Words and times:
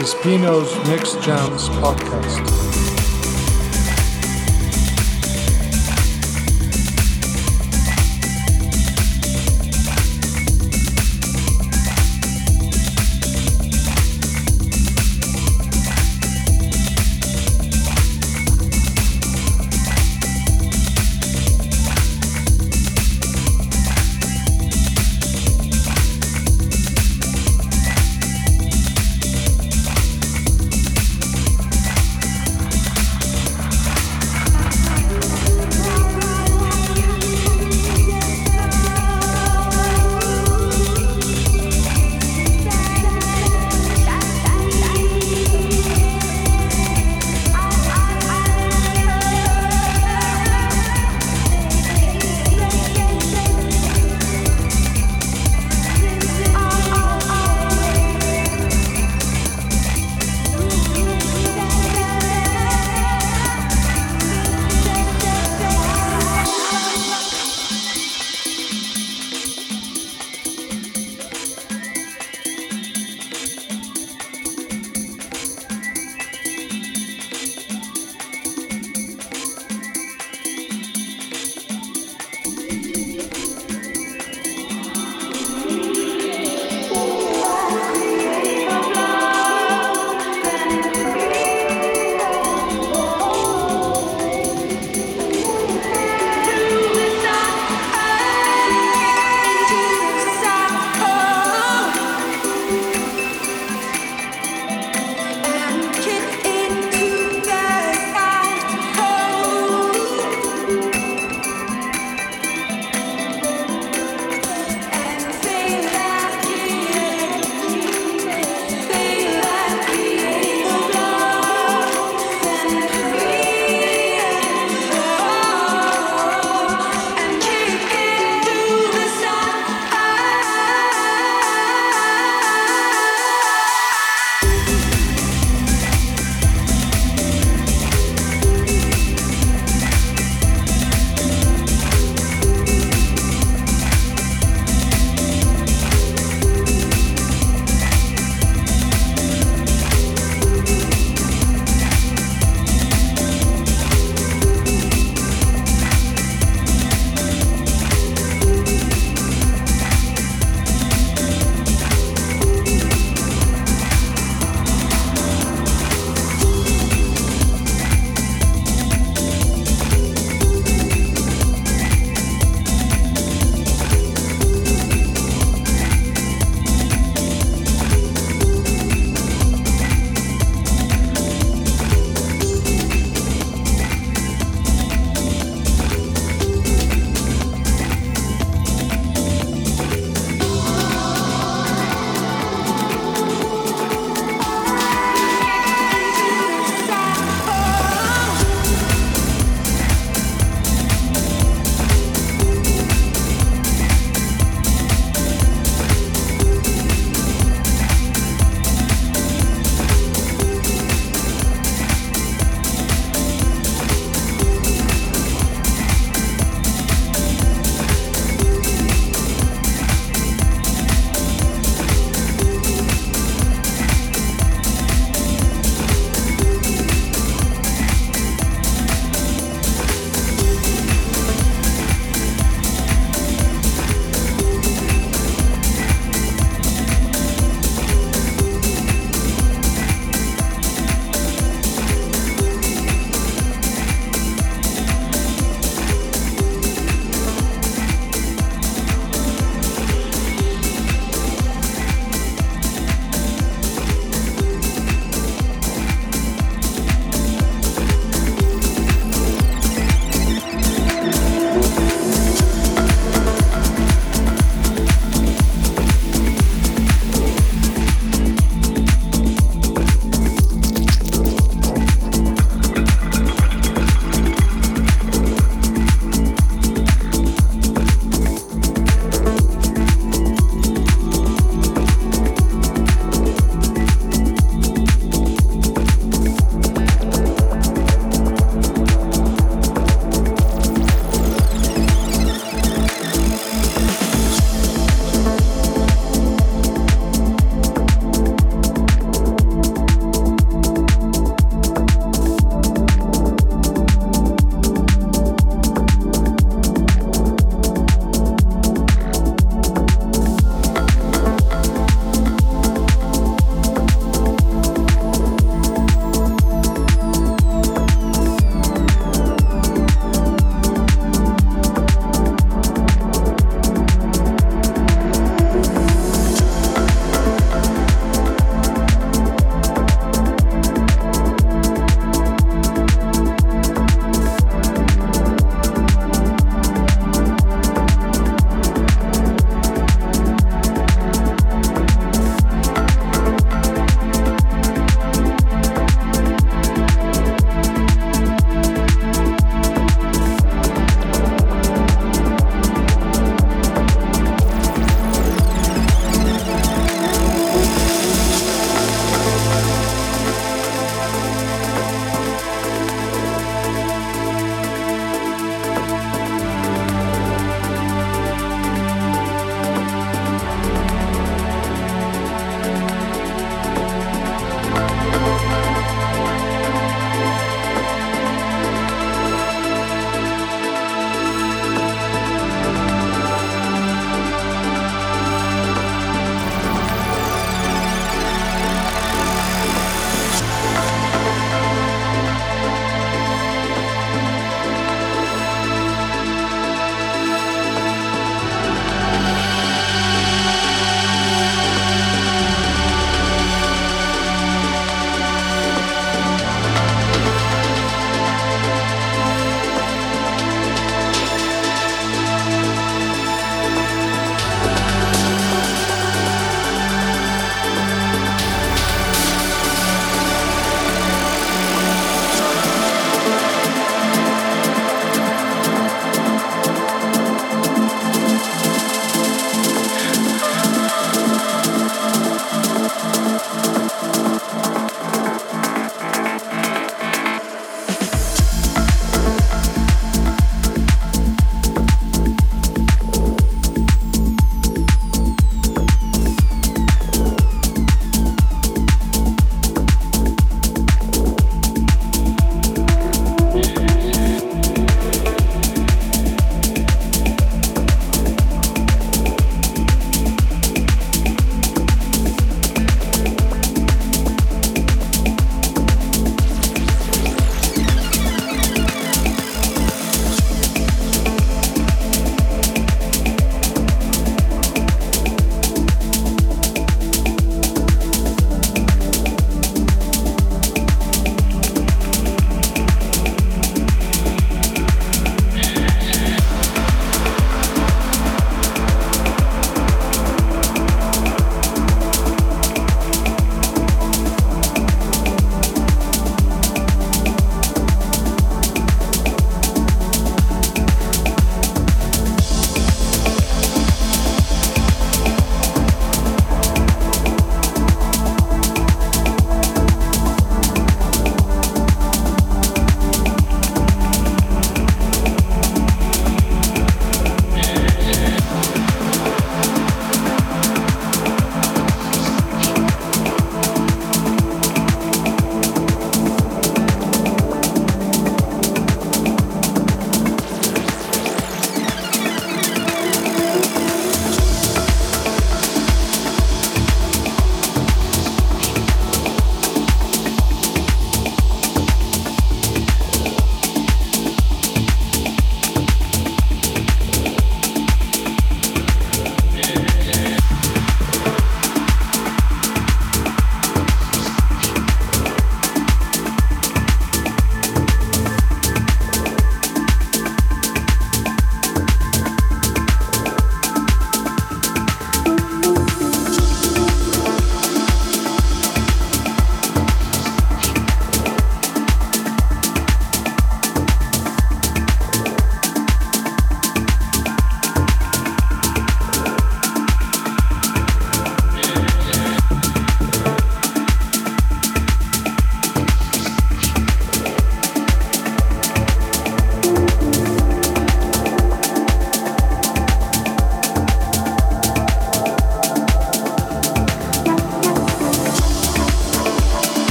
Is 0.00 0.14
Pino's 0.14 0.74
Mix 0.88 1.12
Jams 1.16 1.68
podcast. 1.68 2.69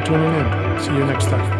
For 0.00 0.06
tuning 0.06 0.34
in. 0.34 0.80
See 0.80 0.92
you 0.94 1.04
next 1.04 1.26
time. 1.26 1.59